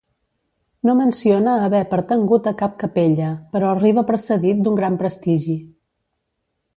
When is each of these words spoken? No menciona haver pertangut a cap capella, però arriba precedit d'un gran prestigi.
No 0.89 0.93
menciona 0.99 1.51
haver 1.65 1.81
pertangut 1.91 2.49
a 2.51 2.55
cap 2.61 2.73
capella, 2.83 3.27
però 3.53 3.69
arriba 3.73 4.05
precedit 4.13 4.65
d'un 4.65 4.81
gran 4.81 4.97
prestigi. 5.03 5.59